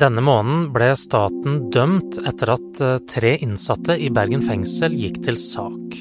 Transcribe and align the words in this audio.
Denne 0.00 0.22
måneden 0.24 0.70
ble 0.72 0.94
staten 0.96 1.66
dømt 1.74 2.16
etter 2.24 2.54
at 2.54 2.78
eh, 2.80 3.00
tre 3.04 3.34
innsatte 3.44 3.98
i 4.00 4.08
Bergen 4.08 4.40
fengsel 4.40 4.94
gikk 4.96 5.18
til 5.26 5.36
sak. 5.36 5.98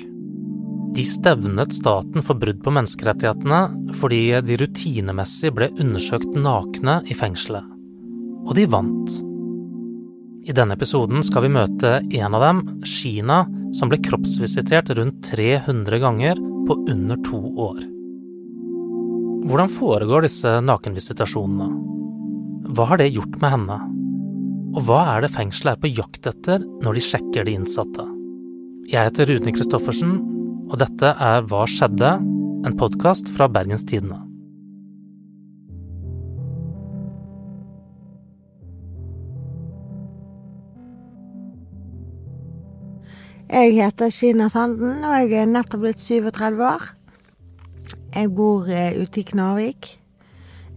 De 0.95 1.03
stevnet 1.03 1.75
staten 1.75 2.24
for 2.24 2.40
brudd 2.40 2.62
på 2.64 2.72
menneskerettighetene 2.77 3.92
fordi 4.00 4.22
de 4.48 4.59
rutinemessig 4.62 5.51
ble 5.58 5.67
undersøkt 5.83 6.32
nakne 6.40 7.01
i 7.12 7.17
fengselet. 7.17 7.67
Og 8.47 8.55
de 8.55 8.65
vant. 8.71 9.11
I 10.47 10.55
denne 10.55 10.79
episoden 10.79 11.20
skal 11.27 11.45
vi 11.45 11.54
møte 11.59 11.97
en 12.00 12.39
av 12.39 12.47
dem, 12.47 12.63
Sheena, 12.88 13.43
som 13.75 13.91
ble 13.91 14.00
kroppsvisitert 14.07 14.95
rundt 14.95 15.20
300 15.27 16.00
ganger 16.07 16.39
på 16.39 16.79
under 16.88 17.20
to 17.27 17.43
år. 17.68 17.84
Hvordan 19.43 19.71
foregår 19.75 20.29
disse 20.29 20.59
nakenvisitasjonene? 20.63 21.98
Hva 22.70 22.86
har 22.86 22.99
det 23.01 23.07
gjort 23.15 23.33
med 23.41 23.49
henne? 23.49 23.75
Og 24.78 24.83
hva 24.86 25.00
er 25.15 25.23
det 25.23 25.32
fengselet 25.33 25.73
er 25.73 25.82
på 25.82 25.89
jakt 25.89 26.28
etter 26.29 26.61
når 26.83 27.00
de 27.00 27.01
sjekker 27.01 27.47
de 27.47 27.55
innsatte? 27.57 28.04
Jeg 28.92 29.09
heter 29.09 29.25
Rune 29.32 29.54
Christoffersen, 29.55 30.11
og 30.69 30.75
dette 30.78 31.15
er 31.18 31.47
Hva 31.50 31.64
skjedde? 31.65 32.12
En 32.70 32.76
podkast 32.78 33.32
fra 33.34 33.48
Bergens 33.50 33.88
Tidende. 33.90 34.20
Jeg 43.50 43.80
heter 43.80 44.14
Kina 44.14 44.45
Sanden, 44.54 45.00
og 45.02 45.16
jeg 45.23 45.40
er 45.42 45.50
nettopp 45.50 45.88
blitt 45.88 46.06
37 46.06 46.62
år. 46.67 46.86
Jeg 48.14 48.30
bor 48.38 48.70
eh, 48.70 48.94
ute 49.02 49.23
i 49.23 49.26
Knarvik. 49.26 49.95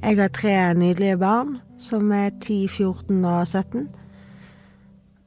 Jeg 0.02 0.16
har 0.19 0.33
tre 0.34 0.52
nydelige 0.74 1.15
barn, 1.15 1.61
som 1.79 2.09
er 2.10 2.33
10, 2.41 2.69
14 2.69 3.24
og 3.24 3.47
17. 3.47 3.84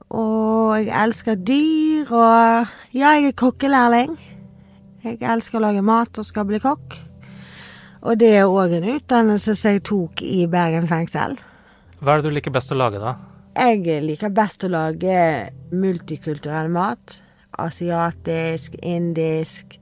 Og 0.09 0.75
jeg 0.81 0.91
elsker 1.03 1.39
dyr, 1.39 2.11
og 2.11 2.67
ja, 2.91 3.13
jeg 3.15 3.29
er 3.29 3.37
kokkelærling. 3.39 4.17
Jeg 5.05 5.21
elsker 5.23 5.61
å 5.61 5.63
lage 5.69 5.85
mat 5.85 6.19
og 6.19 6.27
skal 6.27 6.49
bli 6.51 6.59
kokk. 6.59 6.99
Og 8.03 8.19
det 8.19 8.33
er 8.35 8.51
òg 8.51 8.75
en 8.75 8.91
utdannelse 8.97 9.55
som 9.55 9.77
jeg 9.77 9.85
tok 9.87 10.25
i 10.27 10.43
Bergen 10.51 10.91
fengsel. 10.91 11.39
Hva 12.03 12.17
er 12.17 12.19
det 12.19 12.27
du 12.27 12.35
liker 12.35 12.53
best 12.59 12.75
å 12.75 12.81
lage, 12.83 12.99
da? 12.99 13.15
Jeg 13.55 14.03
liker 14.03 14.35
best 14.35 14.67
å 14.67 14.75
lage 14.75 15.17
multikulturell 15.71 16.67
mat. 16.67 17.21
Asiatisk, 17.63 18.75
indisk, 18.83 19.79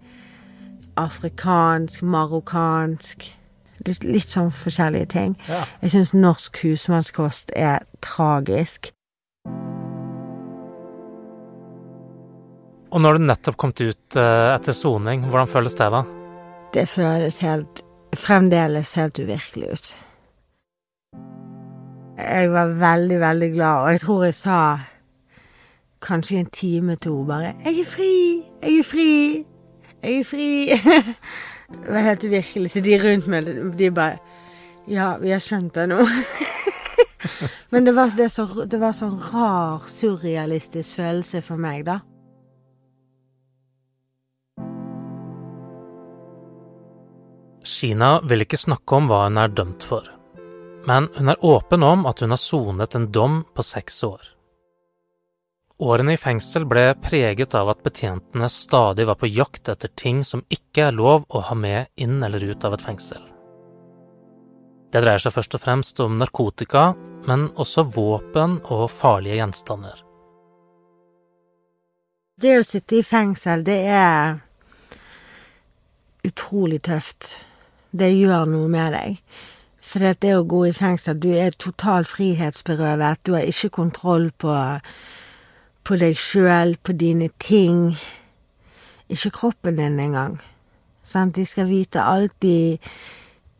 afrikansk, 1.02 2.06
marokkansk. 2.06 3.34
Litt, 3.84 4.04
litt 4.08 4.32
sånn 4.32 4.52
forskjellige 4.56 5.10
ting. 5.12 5.38
Ja. 5.50 5.64
Jeg 5.84 5.92
syns 5.96 6.14
norsk 6.16 6.62
husmannskost 6.64 7.52
er 7.56 7.84
tragisk. 8.04 8.94
Og 12.94 13.02
når 13.02 13.18
du 13.18 13.26
nettopp 13.26 13.58
kom 13.58 13.74
ut 13.74 14.20
eh, 14.20 14.50
etter 14.54 14.76
soning, 14.78 15.26
hvordan 15.28 15.50
føles 15.50 15.76
det 15.80 15.90
da? 15.96 16.04
Det 16.74 16.86
føles 16.90 17.42
helt 17.46 17.84
Fremdeles 18.14 18.92
helt 18.94 19.18
uvirkelig 19.18 19.70
ut. 19.74 19.88
Jeg 22.18 22.52
var 22.54 22.76
veldig, 22.78 23.20
veldig 23.20 23.48
glad, 23.56 23.78
og 23.84 23.92
jeg 23.92 24.02
tror 24.04 24.24
jeg 24.24 24.36
sa 24.38 24.58
kanskje 26.04 26.40
en 26.40 26.52
time 26.54 26.96
til 26.96 27.12
henne 27.12 27.28
bare 27.28 27.54
'Jeg 27.66 27.80
er 27.80 27.86
fri! 27.86 28.44
Jeg 28.62 28.80
er 28.80 28.84
fri! 28.84 29.46
Jeg 30.04 30.20
er 30.20 30.24
fri!' 30.24 30.70
det 31.82 31.92
var 31.92 32.08
helt 32.08 32.24
uvirkelig. 32.24 32.72
Så 32.72 32.84
de 32.86 32.98
rundt 33.02 33.28
meg, 33.28 33.50
de 33.78 33.92
bare 33.92 34.18
'Ja, 34.88 35.18
vi 35.18 35.32
har 35.32 35.40
skjønt 35.40 35.76
det 35.76 35.88
nå'. 35.90 36.08
Men 37.72 37.86
det 37.86 37.92
var, 37.96 38.12
det, 38.18 38.30
så, 38.30 38.46
det 38.66 38.80
var 38.80 38.92
sånn 38.94 39.16
rar, 39.32 39.86
surrealistisk 39.88 41.00
følelse 41.00 41.42
for 41.42 41.58
meg, 41.58 41.86
da. 41.88 42.02
Sheena 47.64 48.18
vil 48.28 48.44
ikke 48.44 48.60
snakke 48.60 49.00
om 49.00 49.08
hva 49.08 49.24
hun 49.24 49.40
er 49.40 49.56
dømt 49.56 49.86
for, 49.88 50.04
men 50.86 51.08
hun 51.16 51.32
er 51.32 51.46
åpen 51.48 51.84
om 51.88 52.06
at 52.06 52.20
hun 52.20 52.36
har 52.36 52.42
sonet 52.42 52.96
en 53.00 53.08
dom 53.16 53.46
på 53.56 53.64
seks 53.64 54.04
år. 54.04 54.33
Årene 55.84 56.14
i 56.16 56.20
fengsel 56.20 56.64
ble 56.70 56.94
preget 57.04 57.56
av 57.60 57.74
at 57.74 57.82
betjentene 57.84 58.48
stadig 58.48 59.04
var 59.10 59.18
på 59.20 59.28
jakt 59.28 59.68
etter 59.74 59.92
ting 60.00 60.22
som 60.24 60.46
ikke 60.54 60.86
er 60.88 60.96
lov 60.96 61.26
å 61.28 61.42
ha 61.50 61.56
med 61.60 61.90
inn 62.00 62.22
eller 62.24 62.46
ut 62.54 62.64
av 62.64 62.78
et 62.78 62.86
fengsel. 62.86 63.20
Det 64.94 65.02
dreier 65.04 65.20
seg 65.20 65.34
først 65.36 65.58
og 65.58 65.64
fremst 65.64 66.00
om 66.06 66.16
narkotika, 66.22 66.94
men 67.28 67.50
også 67.60 67.84
våpen 67.96 68.60
og 68.72 68.86
farlige 68.94 69.42
gjenstander. 69.42 69.98
Det 72.40 72.54
å 72.60 72.64
sitte 72.68 73.02
i 73.02 73.04
fengsel, 73.04 73.66
det 73.68 73.80
er 73.92 74.38
utrolig 76.24 76.80
tøft. 76.88 77.34
Det 77.92 78.14
gjør 78.14 78.48
noe 78.54 78.70
med 78.72 78.96
deg. 78.96 79.20
For 79.84 80.00
det, 80.00 80.32
å 80.38 80.48
gå 80.48 80.64
i 80.70 80.78
fengsel, 80.78 81.20
du 81.20 81.34
er 81.36 81.52
totalt 81.60 82.08
frihetsberøvet. 82.10 83.26
Du 83.28 83.36
har 83.36 83.52
ikke 83.52 83.74
kontroll 83.82 84.32
på, 84.40 84.56
på 85.84 85.98
deg 86.00 86.18
sjøl, 86.20 86.78
på 86.84 86.96
dine 86.96 87.30
ting. 87.42 87.94
Ikke 89.12 89.34
kroppen 89.36 89.78
din 89.78 90.00
engang. 90.00 90.40
Sant? 91.04 91.36
De 91.36 91.46
skal 91.46 91.68
vite 91.70 92.04
alt. 92.04 92.36
De, 92.42 92.78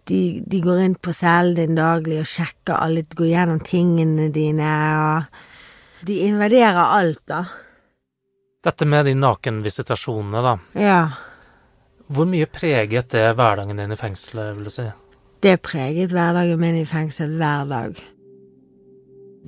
de, 0.10 0.20
de 0.48 0.62
går 0.64 0.86
inn 0.86 0.96
på 0.96 1.14
cellen 1.16 1.58
din 1.58 1.78
daglig 1.80 2.22
og 2.24 2.30
sjekker 2.30 2.80
alle, 2.80 3.06
går 3.08 3.30
gjennom 3.32 3.60
tingene 3.64 4.30
dine, 4.36 4.72
og 5.04 6.08
de 6.08 6.24
invaderer 6.28 6.82
alt, 6.84 7.22
da. 7.30 7.44
Dette 8.64 8.88
med 8.88 9.08
de 9.08 9.14
nakenvisitasjonene, 9.20 10.42
da. 10.44 10.56
Ja. 10.80 11.00
Hvor 12.14 12.28
mye 12.28 12.48
preget 12.52 13.12
det 13.12 13.30
hverdagen 13.36 13.80
din 13.80 13.96
i 13.96 14.00
fengselet, 14.00 14.56
vil 14.58 14.68
du 14.68 14.74
si? 14.74 14.88
Det 15.44 15.58
preget 15.64 16.12
hverdagen 16.16 16.60
min 16.60 16.80
i 16.80 16.88
fengsel 16.88 17.36
hver 17.40 17.68
dag. 17.68 18.00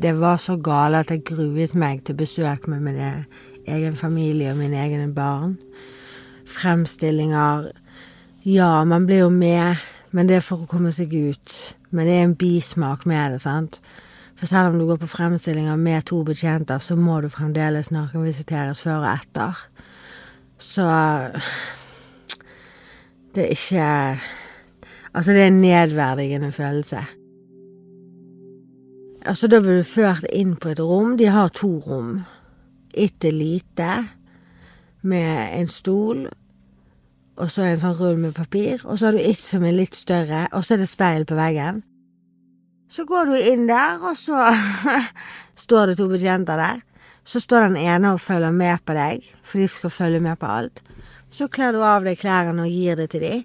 Det 0.02 0.12
var 0.20 0.38
så 0.38 0.58
galt 0.60 0.98
at 1.00 1.12
jeg 1.12 1.24
gruet 1.24 1.76
meg 1.76 2.04
til 2.04 2.18
besøk 2.20 2.68
med 2.68 2.84
min 2.84 2.98
egen 3.68 3.96
familie 3.96 4.52
og 4.52 4.60
mine 4.60 4.76
egne 4.76 5.08
barn. 5.16 5.58
Fremstillinger 6.46 7.72
Ja, 8.46 8.84
man 8.84 9.08
blir 9.08 9.24
jo 9.24 9.30
med, 9.30 9.76
men 10.12 10.28
det 10.28 10.36
er 10.36 10.44
for 10.46 10.66
å 10.66 10.70
komme 10.70 10.92
seg 10.94 11.14
ut. 11.16 11.54
Men 11.90 12.06
det 12.06 12.14
er 12.14 12.28
en 12.28 12.36
bismak 12.36 13.08
med 13.10 13.34
det, 13.34 13.42
sant. 13.42 13.80
For 14.36 14.46
selv 14.46 14.74
om 14.74 14.80
du 14.80 14.86
går 14.86 15.00
på 15.02 15.10
fremstillinger 15.10 15.80
med 15.80 16.06
to 16.06 16.22
betjenter, 16.28 16.80
så 16.80 16.96
må 17.00 17.22
du 17.24 17.30
fremdeles 17.32 17.90
narkovisiteres 17.96 18.84
før 18.84 19.00
og 19.00 19.10
etter. 19.16 19.66
Så 20.60 20.86
det 23.36 23.48
er 23.48 23.56
ikke 23.56 23.92
Altså, 25.16 25.32
det 25.32 25.42
er 25.42 25.48
en 25.48 25.62
nedverdigende 25.62 26.52
følelse. 26.52 27.00
Altså, 29.26 29.48
da 29.50 29.58
blir 29.58 29.80
du 29.82 29.88
ført 29.90 30.26
inn 30.30 30.54
på 30.62 30.70
et 30.76 30.80
rom. 30.80 31.16
De 31.18 31.26
har 31.34 31.50
to 31.58 31.80
rom. 31.82 32.20
Ett 32.94 33.26
er 33.26 33.34
lite, 33.34 33.90
med 35.02 35.60
en 35.60 35.68
stol, 35.70 36.28
og 37.36 37.50
så 37.52 37.66
en 37.66 37.82
sånn 37.82 37.98
rull 37.98 38.20
med 38.22 38.36
papir. 38.38 38.84
Og 38.86 39.00
så 39.00 39.10
har 39.10 39.18
du 39.18 39.24
ett 39.24 39.42
som 39.42 39.66
er 39.66 39.76
litt 39.76 39.98
større, 39.98 40.46
og 40.54 40.66
så 40.66 40.76
er 40.76 40.84
det 40.84 40.92
speil 40.92 41.26
på 41.26 41.38
veggen. 41.38 41.82
Så 42.90 43.08
går 43.10 43.32
du 43.32 43.36
inn 43.40 43.66
der, 43.68 43.98
og 44.06 44.14
så 44.18 44.46
står 45.66 45.92
det 45.92 45.98
to 46.00 46.08
betjenter 46.12 46.62
der. 46.62 46.86
Så 47.26 47.42
står 47.42 47.72
den 47.72 47.82
ene 47.82 48.14
og 48.14 48.22
følger 48.22 48.54
med 48.54 48.86
på 48.86 48.94
deg, 48.94 49.26
for 49.42 49.58
de 49.58 49.68
skal 49.74 49.94
følge 49.94 50.22
med 50.22 50.38
på 50.38 50.54
alt. 50.54 50.84
Så 51.34 51.50
kler 51.50 51.74
du 51.74 51.82
av 51.82 52.06
deg 52.06 52.22
klærne 52.22 52.62
og 52.62 52.72
gir 52.72 53.02
det 53.02 53.10
til 53.12 53.26
dem. 53.26 53.44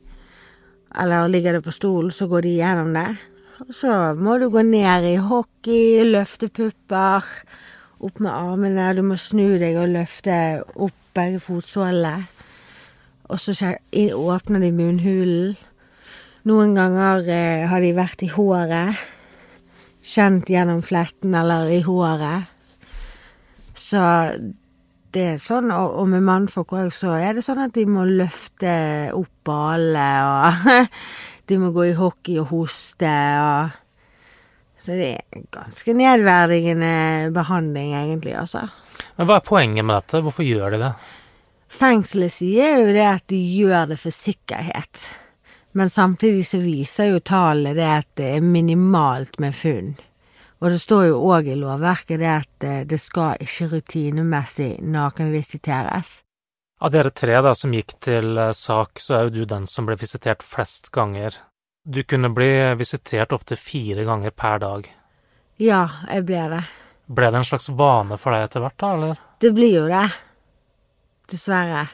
Eller 1.00 1.30
ligger 1.32 1.56
det 1.56 1.64
på 1.64 1.72
stolen, 1.72 2.12
så 2.12 2.28
går 2.28 2.44
de 2.44 2.56
gjennom 2.60 2.92
det. 2.94 3.08
Så 3.68 3.92
må 4.16 4.38
du 4.40 4.48
gå 4.48 4.62
ned 4.64 5.04
i 5.04 5.16
hockey, 5.20 6.00
løfte 6.08 6.48
pupper, 6.48 7.26
opp 8.00 8.20
med 8.22 8.32
armene. 8.32 8.86
Du 8.96 9.02
må 9.04 9.18
snu 9.20 9.58
deg 9.60 9.76
og 9.76 9.90
løfte 9.92 10.36
opp 10.80 10.96
begge 11.16 11.42
fotsålene. 11.44 12.24
Og 13.30 13.38
så 13.38 13.52
åpner 14.16 14.64
de 14.64 14.70
munnhulen. 14.74 15.58
Noen 16.48 16.72
ganger 16.74 17.28
eh, 17.28 17.66
har 17.68 17.84
de 17.84 17.92
vært 17.94 18.24
i 18.24 18.30
håret. 18.32 18.96
Kjent 20.00 20.48
gjennom 20.48 20.80
fletten 20.82 21.36
eller 21.36 21.68
i 21.68 21.82
håret. 21.84 22.48
Så 23.76 24.00
det 25.12 25.26
er 25.34 25.42
sånn, 25.42 25.68
og, 25.74 25.98
og 26.00 26.08
med 26.08 26.24
mannfolk 26.24 26.72
òg, 26.78 26.88
så 26.94 27.12
er 27.18 27.36
det 27.36 27.44
sånn 27.44 27.60
at 27.66 27.74
de 27.76 27.84
må 27.86 28.06
løfte 28.08 28.72
opp 29.12 29.32
ballene 29.46 30.08
og 30.24 30.88
de 31.50 31.58
må 31.60 31.72
gå 31.74 31.90
i 31.90 31.96
hockey 31.98 32.38
og 32.40 32.50
hoste, 32.54 33.14
og 33.44 33.78
Så 34.80 34.94
det 34.96 35.08
er 35.12 35.42
ganske 35.52 35.92
nedverdigende 35.92 37.28
behandling, 37.36 37.92
egentlig, 37.92 38.32
altså. 38.40 38.62
Men 39.18 39.28
hva 39.28 39.36
er 39.36 39.44
poenget 39.44 39.84
med 39.84 39.98
dette? 39.98 40.22
Hvorfor 40.24 40.46
gjør 40.46 40.72
de 40.72 40.78
det? 40.80 40.92
Fengselet 41.70 42.32
sier 42.32 42.80
jo 42.80 42.94
det 42.94 43.04
at 43.04 43.26
de 43.28 43.36
gjør 43.36 43.90
det 43.92 43.98
for 44.00 44.14
sikkerhet. 44.14 45.02
Men 45.76 45.92
samtidig 45.92 46.46
så 46.48 46.62
viser 46.64 47.12
jo 47.12 47.20
tallene 47.20 47.76
det 47.76 47.90
at 47.90 48.08
det 48.18 48.30
er 48.38 48.46
minimalt 48.46 49.36
med 49.42 49.54
funn. 49.54 49.92
Og 50.60 50.72
det 50.72 50.80
står 50.82 51.06
jo 51.10 51.20
òg 51.30 51.52
i 51.52 51.60
lovverket 51.60 52.20
det 52.20 52.32
at 52.32 52.66
eh, 52.66 52.82
det 52.88 52.98
skal 53.00 53.38
ikke 53.40 53.70
rutinemessig 53.76 54.74
nakenvisiteres. 54.82 56.18
Av 56.80 56.90
dere 56.90 57.10
tre 57.12 57.36
da 57.44 57.50
som 57.52 57.74
gikk 57.76 57.92
til 58.00 58.38
eh, 58.40 58.54
sak, 58.56 59.02
så 59.04 59.18
er 59.18 59.26
jo 59.26 59.34
du 59.34 59.42
den 59.48 59.66
som 59.68 59.84
ble 59.84 59.98
visitert 60.00 60.40
flest 60.40 60.88
ganger. 60.94 61.34
Du 61.84 62.00
kunne 62.08 62.30
bli 62.32 62.48
visitert 62.80 63.34
opptil 63.36 63.60
fire 63.60 64.06
ganger 64.08 64.32
per 64.32 64.62
dag. 64.62 64.88
Ja, 65.60 65.82
jeg 66.08 66.24
ble 66.30 66.46
det. 66.54 66.62
Ble 67.12 67.28
det 67.28 67.42
en 67.42 67.48
slags 67.50 67.68
vane 67.76 68.16
for 68.22 68.32
deg 68.32 68.46
etter 68.46 68.64
hvert, 68.64 68.78
da, 68.80 68.94
eller? 68.96 69.20
Det 69.44 69.52
blir 69.52 69.74
jo 69.74 69.84
det. 69.92 70.06
Dessverre. 71.28 71.84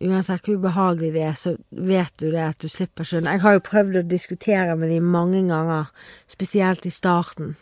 Uansett 0.00 0.48
hvor 0.48 0.56
ubehagelig 0.62 1.12
det 1.12 1.26
er, 1.28 1.36
så 1.36 1.54
vet 1.92 2.16
du 2.16 2.30
det 2.32 2.46
at 2.46 2.64
du 2.64 2.72
slipper 2.72 3.04
skjønn. 3.04 3.28
Jeg 3.28 3.44
har 3.44 3.58
jo 3.58 3.66
prøvd 3.68 4.00
å 4.00 4.06
diskutere 4.08 4.72
med 4.80 4.88
dem 4.88 5.12
mange 5.12 5.44
ganger, 5.52 5.92
spesielt 6.32 6.88
i 6.88 6.96
starten. 6.96 7.58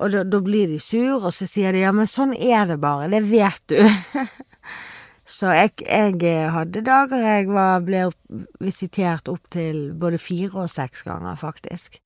Og 0.00 0.16
da, 0.16 0.24
da 0.24 0.40
blir 0.40 0.72
de 0.72 0.80
sur, 0.80 1.20
og 1.20 1.32
så 1.36 1.44
sier 1.44 1.76
de 1.76 1.84
ja, 1.84 1.92
men 1.92 2.08
sånn 2.08 2.32
er 2.32 2.64
det 2.72 2.80
bare, 2.80 3.12
det 3.12 3.26
vet 3.28 3.60
du. 3.68 3.82
så 5.26 5.50
jeg, 5.50 5.72
jeg, 5.82 6.50
hadde 6.54 6.84
dager 6.86 7.18
jeg 7.18 7.48
var, 7.50 7.80
ble 7.82 8.04
visitert 8.62 9.26
opp 9.28 9.48
til 9.50 9.90
både 9.98 10.20
fire 10.22 10.62
og 10.62 10.70
seks 10.70 11.02
ganger, 11.02 11.34
faktisk. 11.40 11.98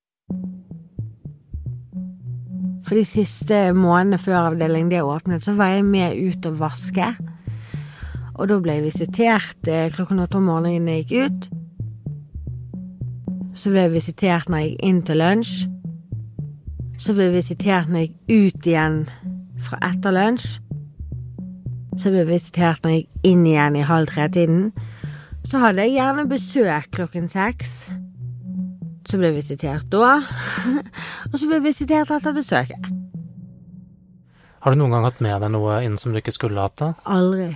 For 2.88 2.96
de 2.96 3.05
siste 3.05 3.58
månedene 3.76 4.19
før 4.19 4.49
avdeling 4.49 4.88
det 4.90 5.02
åpnet, 5.05 5.44
så 5.44 5.52
var 5.58 5.75
jeg 5.75 5.84
med 5.84 6.17
ut 6.17 6.49
og 6.49 6.56
vaske. 6.62 7.11
Og 8.40 8.49
da 8.49 8.56
ble 8.64 8.78
jeg 8.78 8.87
visitert 8.88 9.69
eh, 9.69 9.90
klokken 9.93 10.22
åtte 10.25 10.40
om 10.40 10.49
morgenen 10.49 10.88
jeg 10.88 11.05
gikk 11.05 11.28
ut. 11.28 11.50
Så 13.52 13.69
ble 13.75 13.84
jeg 13.84 13.94
visitert 13.99 14.49
når 14.49 14.64
jeg 14.64 14.72
gikk 14.72 14.88
inn 14.88 15.05
til 15.05 15.20
lunsj. 15.20 15.55
Så 17.00 17.12
ble 17.12 17.28
jeg 17.28 17.37
visitert 17.37 17.93
når 17.93 18.06
jeg 18.06 18.14
gikk 18.14 18.56
ut 18.56 18.72
igjen 18.72 18.99
fra 19.61 19.84
etter 19.93 20.17
lunsj. 20.17 20.69
Så 22.00 22.11
ble 22.11 22.23
jeg 22.23 22.31
visitert 22.31 22.85
når 22.85 22.94
jeg 22.94 23.02
gikk 23.02 23.31
inn 23.31 23.43
igjen 23.49 23.76
i 23.76 23.87
halv 23.87 24.08
tre-tiden. 24.08 24.70
Så 25.44 25.61
hadde 25.61 25.85
jeg 25.85 25.99
gjerne 25.99 26.29
besøk 26.31 26.88
klokken 26.97 27.29
seks. 27.29 27.75
Så 29.08 29.19
ble 29.20 29.31
jeg 29.31 29.41
visitert 29.41 29.91
da. 29.93 30.20
og 31.31 31.37
så 31.37 31.44
ble 31.44 31.58
jeg 31.58 31.67
visitert 31.69 32.12
etter 32.17 32.37
besøket. 32.37 32.88
Har 34.61 34.73
du 34.73 34.81
noen 34.81 34.97
gang 34.97 35.06
hatt 35.08 35.20
med 35.25 35.41
deg 35.41 35.52
noe 35.52 35.82
inn 35.85 36.00
som 36.00 36.12
du 36.12 36.20
ikke 36.20 36.37
skulle 36.37 36.61
hatt? 36.61 36.81
da? 36.81 36.94
Aldri 37.08 37.52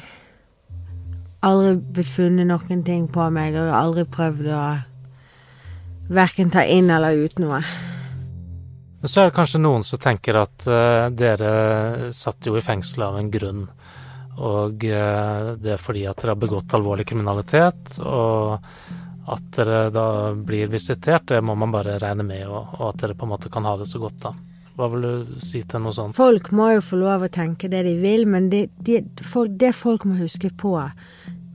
aldri 1.44 1.74
blitt 1.76 2.10
funnet 2.10 2.48
noen 2.48 2.84
ting 2.86 3.08
på 3.12 3.26
meg, 3.32 3.56
og 3.58 3.74
aldri 3.76 4.06
prøvd 4.08 4.50
å 4.54 4.62
verken 6.14 6.52
ta 6.52 6.64
inn 6.68 6.90
eller 6.92 7.24
ut 7.24 7.40
noe. 7.42 7.60
Så 9.04 9.20
er 9.20 9.28
det 9.28 9.36
kanskje 9.36 9.60
noen 9.60 9.84
som 9.84 10.00
tenker 10.00 10.38
at 10.40 10.64
uh, 10.64 11.10
dere 11.12 12.10
satt 12.16 12.46
jo 12.48 12.56
i 12.56 12.64
fengsel 12.64 13.04
av 13.04 13.18
en 13.20 13.28
grunn. 13.32 13.66
Og 14.34 14.84
uh, 14.90 15.54
det 15.60 15.76
er 15.76 15.80
fordi 15.80 16.06
at 16.10 16.20
dere 16.20 16.34
har 16.34 16.40
begått 16.42 16.74
alvorlig 16.74 17.06
kriminalitet, 17.06 17.98
og 18.02 18.58
at 19.24 19.44
dere 19.56 19.86
da 19.94 20.08
blir 20.36 20.72
visitert, 20.72 21.28
det 21.30 21.40
må 21.40 21.54
man 21.56 21.72
bare 21.72 21.98
regne 22.02 22.26
med, 22.26 22.44
og 22.48 22.90
at 22.90 23.00
dere 23.00 23.16
på 23.16 23.24
en 23.28 23.32
måte 23.36 23.52
kan 23.52 23.64
ha 23.64 23.76
det 23.80 23.88
så 23.88 24.02
godt, 24.02 24.18
da. 24.26 24.34
Hva 24.74 24.88
vil 24.90 25.04
du 25.06 25.34
si 25.38 25.60
til 25.62 25.84
noe 25.84 25.94
sånt? 25.94 26.16
Folk 26.16 26.50
må 26.50 26.72
jo 26.74 26.82
få 26.82 26.98
lov 26.98 27.24
å 27.24 27.32
tenke 27.32 27.70
det 27.70 27.84
de 27.86 27.94
vil, 28.02 28.26
men 28.26 28.48
det, 28.50 28.66
det, 28.82 29.04
folk, 29.22 29.54
det 29.60 29.70
folk 29.78 30.06
må 30.08 30.18
huske 30.18 30.50
på, 30.50 30.74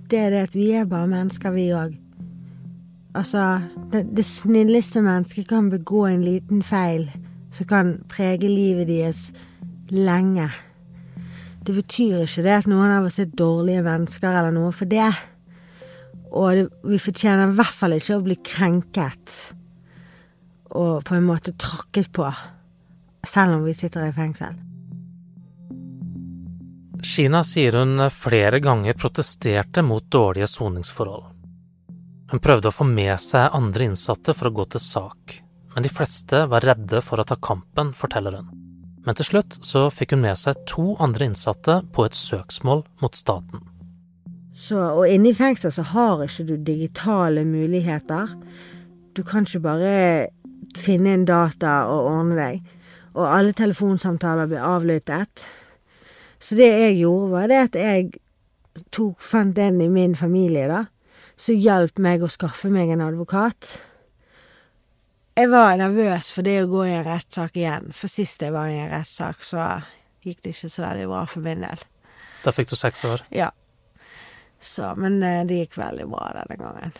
det 0.10 0.22
er 0.24 0.32
det 0.34 0.46
at 0.48 0.56
vi 0.56 0.70
er 0.80 0.88
bare 0.90 1.10
mennesker, 1.12 1.54
vi 1.54 1.68
òg. 1.76 1.98
Altså, 3.20 3.44
det, 3.92 4.06
det, 4.16 4.24
snilleste 4.26 5.04
mennesket 5.04 5.50
kan 5.50 5.68
begå 5.70 6.06
en 6.08 6.24
liten 6.24 6.64
feil 6.64 7.10
som 7.52 7.68
kan 7.68 7.94
prege 8.10 8.48
livet 8.48 8.88
deres 8.88 9.30
lenge. 9.92 10.48
Det 11.66 11.76
betyr 11.76 12.24
ikke 12.24 12.44
det 12.46 12.56
at 12.62 12.70
noen 12.72 12.94
av 12.96 13.08
oss 13.10 13.20
er 13.22 13.30
dårlige 13.30 13.84
mennesker 13.86 14.32
eller 14.32 14.56
noe 14.56 14.72
for 14.76 14.90
det. 14.90 15.10
Og 16.30 16.56
det, 16.56 16.68
vi 16.88 17.00
fortjener 17.02 17.50
i 17.50 17.58
hvert 17.58 17.76
fall 17.76 17.98
ikke 17.98 18.20
å 18.20 18.26
bli 18.26 18.38
krenket 18.46 19.36
og 20.70 21.04
på 21.06 21.16
en 21.18 21.26
måte 21.26 21.56
tråkket 21.58 22.12
på, 22.14 22.28
selv 23.26 23.58
om 23.58 23.64
vi 23.66 23.74
sitter 23.74 24.06
i 24.06 24.14
fengsel. 24.14 24.58
Sheena 27.00 27.42
sier 27.48 27.80
hun 27.80 28.04
flere 28.12 28.60
ganger 28.62 28.98
protesterte 29.00 29.82
mot 29.82 30.06
dårlige 30.12 30.50
soningsforhold. 30.52 31.26
Hun 32.30 32.42
prøvde 32.44 32.70
å 32.70 32.76
få 32.76 32.86
med 32.86 33.16
seg 33.24 33.56
andre 33.56 33.90
innsatte 33.90 34.36
for 34.38 34.52
å 34.52 34.56
gå 34.60 34.68
til 34.76 34.84
sak, 34.84 35.40
men 35.74 35.86
de 35.86 35.90
fleste 35.90 36.44
var 36.52 36.66
redde 36.68 37.02
for 37.02 37.22
å 37.22 37.26
ta 37.26 37.40
kampen, 37.42 37.96
forteller 37.98 38.38
hun. 38.38 38.59
Men 39.06 39.16
til 39.16 39.28
slutt 39.28 39.60
så 39.66 39.88
fikk 39.94 40.16
hun 40.16 40.24
med 40.26 40.40
seg 40.40 40.60
to 40.70 40.94
andre 41.02 41.30
innsatte 41.30 41.80
på 41.96 42.06
et 42.08 42.18
søksmål 42.18 42.84
mot 43.04 43.16
staten. 43.16 43.64
Så, 44.60 44.76
og 44.76 45.08
inne 45.08 45.32
i 45.32 45.38
fengsel 45.38 45.72
så 45.72 45.86
har 45.94 46.26
ikke 46.26 46.46
du 46.50 46.56
digitale 46.68 47.46
muligheter. 47.48 48.34
Du 49.16 49.24
kan 49.24 49.48
ikke 49.48 49.64
bare 49.64 49.94
finne 50.76 51.16
en 51.16 51.26
data 51.26 51.86
og 51.90 52.10
ordne 52.12 52.40
deg. 52.40 52.76
Og 53.16 53.26
alle 53.26 53.56
telefonsamtaler 53.56 54.50
blir 54.52 54.66
avlyttet. 54.68 55.48
Så 56.40 56.56
det 56.60 56.68
jeg 56.68 57.00
gjorde, 57.02 57.32
var 57.32 57.48
det 57.52 57.62
at 57.70 57.80
jeg 57.80 58.12
tok, 58.92 59.18
fant 59.20 59.58
en 59.60 59.82
i 59.82 59.90
min 59.92 60.16
familie, 60.16 60.68
da, 60.70 60.86
som 61.40 61.58
hjalp 61.60 62.00
meg 62.04 62.24
å 62.24 62.32
skaffe 62.32 62.72
meg 62.72 62.92
en 62.94 63.04
advokat. 63.08 63.78
Jeg 65.40 65.48
var 65.54 65.78
nervøs 65.80 66.34
for 66.36 66.44
det 66.44 66.58
å 66.60 66.68
gå 66.68 66.82
i 66.90 66.98
en 66.98 67.06
rettssak 67.06 67.56
igjen, 67.56 67.94
for 67.96 68.12
sist 68.12 68.42
jeg 68.44 68.52
var 68.52 68.68
i 68.68 68.76
en 68.76 68.90
rettssak, 68.92 69.40
så 69.48 69.68
gikk 70.26 70.42
det 70.44 70.52
ikke 70.52 70.68
så 70.74 70.84
veldig 70.84 71.06
bra 71.08 71.22
for 71.32 71.46
min 71.46 71.64
del. 71.64 71.84
Da 72.44 72.52
fikk 72.52 72.74
du 72.74 72.76
seks 72.76 73.06
år? 73.08 73.24
Ja. 73.32 73.48
Så, 74.60 74.90
men 75.00 75.16
eh, 75.24 75.46
det 75.48 75.62
gikk 75.62 75.78
veldig 75.80 76.10
bra 76.12 76.26
denne 76.42 76.58
gangen. 76.60 76.98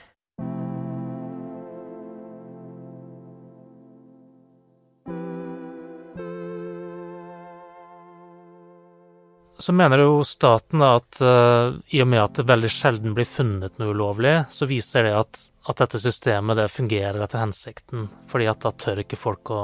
Så 9.70 9.74
mener 9.74 9.98
jo 10.02 10.24
staten 10.24 10.82
da 10.82 10.96
at 10.98 11.20
uh, 11.22 11.76
i 11.94 12.00
og 12.02 12.08
med 12.10 12.24
at 12.24 12.40
det 12.40 12.48
veldig 12.50 12.70
sjelden 12.74 13.14
blir 13.14 13.28
funnet 13.30 13.76
noe 13.78 13.92
ulovlig, 13.94 14.32
så 14.50 14.66
viser 14.66 15.06
det 15.06 15.12
at, 15.14 15.42
at 15.70 15.84
dette 15.84 16.00
systemet 16.02 16.58
det 16.58 16.66
fungerer 16.74 17.20
etter 17.22 17.44
hensikten, 17.44 18.08
fordi 18.26 18.48
at 18.50 18.64
da 18.64 18.72
tør 18.74 19.04
ikke 19.04 19.20
folk 19.22 19.52
å 19.54 19.60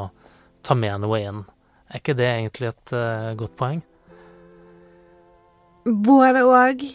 ta 0.61 0.77
med 0.77 1.01
noe 1.01 1.23
inn. 1.23 1.39
Er 1.89 2.03
ikke 2.03 2.13
det 2.19 2.27
egentlig 2.35 2.69
et 2.69 2.93
uh, 2.93 3.31
godt 3.39 3.55
poeng? 3.57 3.81
Både 5.89 6.45
og. 6.51 6.85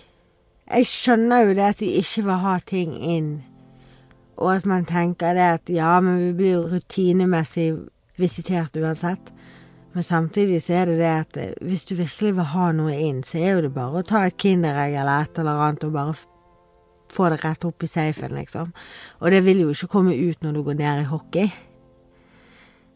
Jeg 0.70 0.90
skjønner 0.92 1.48
jo 1.48 1.58
det 1.58 1.66
at 1.66 1.82
de 1.82 1.90
ikke 2.04 2.28
vil 2.28 2.42
ha 2.46 2.56
ting 2.62 2.94
inn, 2.94 3.32
og 4.38 4.52
at 4.54 4.70
man 4.70 4.86
tenker 4.86 5.34
det 5.34 5.50
at 5.56 5.74
ja, 5.80 5.96
men 5.98 6.28
vi 6.28 6.30
blir 6.44 6.70
rutinemessig 6.76 7.72
visitert 8.22 8.78
uansett. 8.78 9.34
Men 9.92 10.06
samtidig 10.06 10.60
så 10.62 10.76
er 10.78 10.90
det 10.90 10.98
det 11.00 11.10
at 11.10 11.38
eh, 11.40 11.54
hvis 11.66 11.84
du 11.88 11.96
virkelig 11.98 12.34
vil 12.36 12.50
ha 12.52 12.66
noe 12.76 12.94
inn, 12.94 13.24
så 13.26 13.40
er 13.40 13.56
jo 13.56 13.64
det 13.66 13.72
bare 13.74 14.02
å 14.02 14.06
ta 14.06 14.22
et 14.26 14.38
Kinderegg 14.38 14.94
eller 14.94 15.24
et 15.24 15.40
eller 15.42 15.64
annet 15.66 15.86
og 15.88 15.96
bare 15.96 16.14
få 17.10 17.30
det 17.32 17.40
rett 17.42 17.66
opp 17.66 17.82
i 17.82 17.90
safen, 17.90 18.36
liksom. 18.38 18.70
Og 19.18 19.34
det 19.34 19.42
vil 19.42 19.64
jo 19.64 19.74
ikke 19.74 19.90
komme 19.90 20.14
ut 20.14 20.44
når 20.44 20.54
du 20.54 20.62
går 20.68 20.78
ned 20.78 21.02
i 21.02 21.08
hockey. 21.10 21.50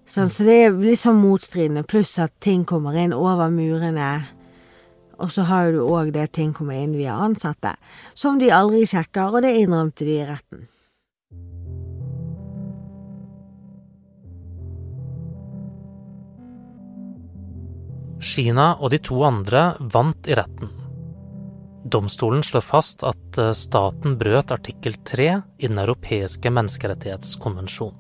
Sånn, 0.07 0.31
så 0.31 0.47
det 0.47 0.55
er 0.67 0.77
litt 0.77 1.01
sånn 1.01 1.19
motstridende, 1.19 1.83
pluss 1.89 2.13
at 2.23 2.35
ting 2.45 2.63
kommer 2.69 2.95
inn 3.01 3.17
over 3.17 3.51
murene. 3.51 4.11
Og 5.19 5.33
så 5.33 5.47
har 5.49 5.73
du 5.73 5.81
òg 5.83 6.13
det 6.15 6.29
ting 6.37 6.53
kommer 6.55 6.79
inn 6.79 6.95
via 6.99 7.17
ansatte, 7.25 7.75
som 8.15 8.39
de 8.39 8.53
aldri 8.55 8.85
sjekker, 8.87 9.35
og 9.35 9.43
det 9.47 9.55
innrømte 9.63 10.07
de 10.07 10.21
i 10.21 10.29
retten. 10.29 10.69
Kina 18.25 18.73
og 18.81 18.95
de 18.95 19.01
to 19.05 19.21
andre 19.27 19.75
vant 19.93 20.29
i 20.31 20.37
retten. 20.39 20.73
Domstolen 21.85 22.41
slår 22.43 22.65
fast 22.65 23.05
at 23.05 23.39
eh, 23.39 23.53
staten 23.53 24.17
brøt 24.21 24.55
artikkel 24.55 24.97
3 25.05 25.29
i 25.61 25.69
Den 25.69 25.79
europeiske 25.83 26.51
menneskerettighetskonvensjon. 26.57 27.95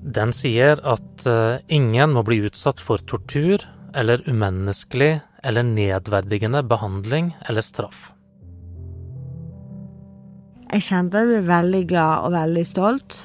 Den 0.00 0.34
sier 0.36 0.80
at 0.84 1.26
eh, 1.28 1.64
ingen 1.72 2.12
må 2.12 2.24
bli 2.28 2.42
utsatt 2.48 2.80
for 2.84 3.00
tortur 3.00 3.64
eller 3.96 4.22
umenneskelig 4.28 5.14
eller 5.42 5.64
nedverdigende 5.64 6.62
behandling 6.68 7.32
eller 7.48 7.64
straff. 7.64 8.10
Jeg 10.70 10.84
kjente 10.86 11.24
jeg 11.24 11.32
ble 11.32 11.42
veldig 11.48 11.84
glad 11.90 12.26
og 12.26 12.34
veldig 12.36 12.66
stolt. 12.68 13.22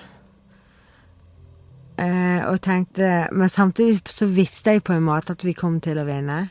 Eh, 1.95 2.41
og 2.49 2.59
tenkte 2.59 3.29
Men 3.31 3.49
samtidig 3.49 4.01
så 4.11 4.27
visste 4.27 4.75
jeg 4.75 4.83
på 4.83 4.91
en 4.97 5.05
måte 5.05 5.31
at 5.35 5.45
vi 5.47 5.53
kom 5.55 5.79
til 5.83 5.99
å 6.01 6.07
vinne. 6.07 6.41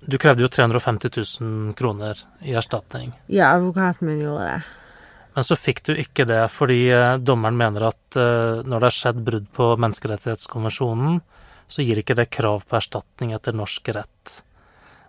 Du 0.00 0.16
krevde 0.18 0.42
jo 0.42 0.48
350 0.48 1.12
000 1.40 1.74
kroner 1.78 2.18
i 2.42 2.54
erstatning. 2.56 3.12
Ja, 3.28 3.52
advokaten 3.54 4.08
min 4.08 4.22
gjorde 4.24 4.46
det. 4.48 4.60
Men 5.36 5.46
så 5.46 5.56
fikk 5.56 5.82
du 5.86 5.92
ikke 5.94 6.26
det 6.26 6.42
fordi 6.50 6.80
eh, 6.90 7.16
dommeren 7.22 7.58
mener 7.58 7.90
at 7.92 8.18
eh, 8.18 8.62
når 8.64 8.76
det 8.76 8.88
har 8.88 8.96
skjedd 8.96 9.24
brudd 9.26 9.50
på 9.54 9.72
menneskerettighetskonvensjonen, 9.84 11.20
så 11.70 11.86
gir 11.86 12.00
ikke 12.00 12.16
det 12.18 12.30
krav 12.34 12.64
på 12.66 12.78
erstatning 12.80 13.34
etter 13.36 13.54
norsk 13.54 13.92
rett. 13.94 14.40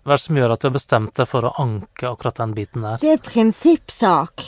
Hva 0.02 0.14
er 0.14 0.18
det 0.18 0.24
som 0.24 0.38
gjør 0.38 0.54
at 0.54 0.62
du 0.62 0.68
har 0.68 0.74
bestemt 0.74 1.18
deg 1.18 1.30
for 1.30 1.46
å 1.46 1.54
anke 1.62 2.10
akkurat 2.10 2.38
den 2.42 2.54
biten 2.54 2.86
der? 2.86 3.02
Det 3.02 3.10
er 3.16 3.22
prinsippsak. 3.22 4.44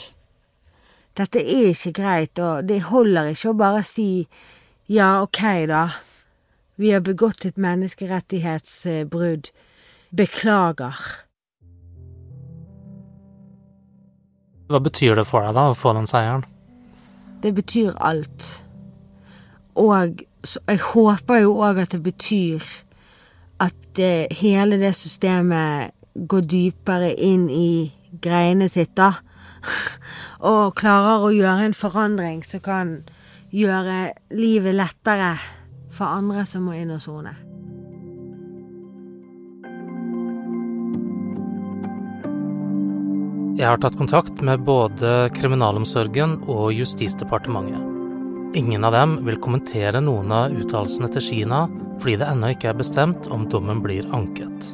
Dette 1.15 1.39
er 1.39 1.69
ikke 1.71 1.93
greit, 1.95 2.39
og 2.43 2.67
det 2.67 2.81
holder 2.89 3.31
ikke 3.31 3.53
å 3.53 3.59
bare 3.59 3.83
si 3.87 4.25
ja, 4.85 5.21
ok, 5.21 5.41
da. 5.67 5.89
Vi 6.75 6.91
har 6.91 7.01
begått 7.01 7.45
et 7.45 7.57
menneskerettighetsbrudd. 7.57 9.49
Beklager. 10.15 10.99
Hva 14.69 14.81
betyr 14.81 15.15
det 15.17 15.25
for 15.29 15.45
deg, 15.45 15.55
da, 15.57 15.69
å 15.71 15.77
få 15.77 15.93
den 15.97 16.07
seieren? 16.09 16.45
Det 17.41 17.53
betyr 17.57 17.97
alt. 18.01 18.47
Og 19.77 20.23
jeg 20.55 20.81
håper 20.91 21.43
jo 21.43 21.57
òg 21.65 21.81
at 21.83 21.93
det 21.93 22.01
betyr 22.05 22.63
at 23.61 23.99
eh, 24.01 24.29
hele 24.35 24.79
det 24.81 24.93
systemet 24.97 25.93
går 26.15 26.47
dypere 26.49 27.11
inn 27.13 27.49
i 27.49 27.91
greiene 28.21 28.69
sitt, 28.71 28.95
da. 28.97 29.15
Og 30.51 30.75
klarer 30.77 31.25
å 31.25 31.33
gjøre 31.33 31.69
en 31.69 31.77
forandring 31.77 32.43
som 32.45 32.63
kan 32.63 32.97
gjøre 33.55 33.99
livet 34.35 34.75
lettere 34.75 35.35
for 35.93 36.11
andre 36.11 36.43
som 36.49 36.65
må 36.67 36.75
inn 36.75 36.91
og 36.91 37.01
sone. 37.03 37.31
Jeg 43.55 43.69
har 43.69 43.79
tatt 43.79 43.95
kontakt 43.95 44.41
med 44.43 44.65
både 44.67 45.29
kriminalomsorgen 45.37 46.41
og 46.51 46.73
Justisdepartementet. 46.75 47.93
Ingen 48.59 48.83
av 48.87 48.91
dem 48.95 49.13
vil 49.27 49.39
kommentere 49.39 50.01
noen 50.03 50.31
av 50.35 50.51
uttalelsene 50.51 51.07
til 51.15 51.23
Kina 51.23 51.61
fordi 52.01 52.17
det 52.19 52.27
ennå 52.27 52.49
ikke 52.51 52.73
er 52.73 52.81
bestemt 52.81 53.29
om 53.31 53.47
dommen 53.47 53.79
blir 53.83 54.09
anket. 54.15 54.73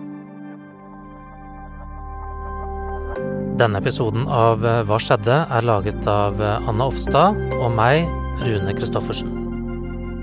Denne 3.61 3.77
episoden 3.77 4.25
av 4.25 4.65
Hva 4.89 4.97
skjedde? 4.97 5.37
er 5.45 5.69
laget 5.69 6.07
av 6.09 6.41
Anna 6.41 6.89
Offstad 6.89 7.37
og 7.59 7.69
meg, 7.77 8.09
Rune 8.41 8.73
Christoffersen. 8.77 9.33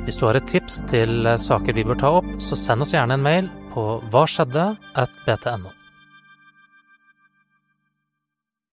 Hvis 0.05 0.17
du 0.19 0.27
har 0.27 0.39
et 0.39 0.47
tips 0.51 0.81
til 0.91 1.29
saker 1.39 1.77
vi 1.77 1.85
bør 1.87 2.01
ta 2.01 2.13
opp, 2.19 2.31
så 2.43 2.59
send 2.59 2.83
oss 2.83 2.95
gjerne 2.97 3.19
en 3.19 3.27
mail 3.27 3.51
på 3.75 3.89
hva 4.11 4.25
skjedde 4.27 4.71
at 4.99 5.21
btno. 5.27 5.78